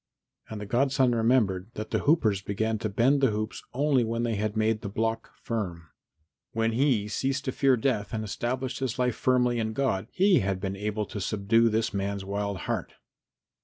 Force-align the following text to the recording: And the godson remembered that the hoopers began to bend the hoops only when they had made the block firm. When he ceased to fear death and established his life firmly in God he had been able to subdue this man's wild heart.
And 0.49 0.59
the 0.59 0.65
godson 0.65 1.13
remembered 1.13 1.69
that 1.75 1.91
the 1.91 1.99
hoopers 1.99 2.41
began 2.41 2.79
to 2.79 2.89
bend 2.89 3.21
the 3.21 3.29
hoops 3.29 3.61
only 3.71 4.03
when 4.03 4.23
they 4.23 4.33
had 4.33 4.57
made 4.57 4.81
the 4.81 4.89
block 4.89 5.29
firm. 5.35 5.89
When 6.53 6.71
he 6.71 7.07
ceased 7.07 7.45
to 7.45 7.51
fear 7.51 7.77
death 7.77 8.11
and 8.11 8.23
established 8.23 8.79
his 8.79 8.97
life 8.97 9.15
firmly 9.15 9.59
in 9.59 9.73
God 9.73 10.07
he 10.09 10.39
had 10.39 10.59
been 10.59 10.75
able 10.75 11.05
to 11.05 11.21
subdue 11.21 11.69
this 11.69 11.93
man's 11.93 12.25
wild 12.25 12.61
heart. 12.61 12.95